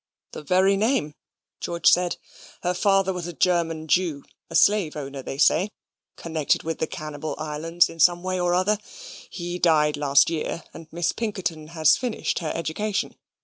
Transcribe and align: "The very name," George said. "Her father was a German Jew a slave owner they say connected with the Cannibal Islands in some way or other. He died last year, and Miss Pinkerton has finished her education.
"The 0.31 0.41
very 0.41 0.77
name," 0.77 1.13
George 1.59 1.85
said. 1.87 2.17
"Her 2.63 2.73
father 2.73 3.13
was 3.13 3.27
a 3.27 3.33
German 3.33 3.87
Jew 3.87 4.23
a 4.49 4.55
slave 4.55 4.95
owner 4.95 5.21
they 5.21 5.37
say 5.37 5.69
connected 6.15 6.63
with 6.63 6.79
the 6.79 6.87
Cannibal 6.87 7.35
Islands 7.37 7.87
in 7.87 7.99
some 7.99 8.23
way 8.23 8.39
or 8.39 8.55
other. 8.55 8.79
He 9.29 9.59
died 9.59 9.97
last 9.97 10.31
year, 10.31 10.63
and 10.73 10.87
Miss 10.91 11.11
Pinkerton 11.11 11.67
has 11.77 11.97
finished 11.97 12.39
her 12.39 12.51
education. 12.55 13.13